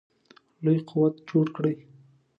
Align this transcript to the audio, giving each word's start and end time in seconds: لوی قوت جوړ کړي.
لوی 0.63 0.77
قوت 0.89 1.15
جوړ 1.29 1.45
کړي. 1.55 1.73